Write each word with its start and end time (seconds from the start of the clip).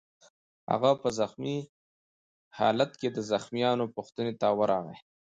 هغه 0.71 0.91
په 1.01 1.09
زخمي 1.19 1.57
خالت 2.55 2.91
کې 2.99 3.09
د 3.11 3.17
زخمیانو 3.31 3.85
پوښتنې 3.95 4.33
ته 4.41 4.47
ورغی 4.59 4.97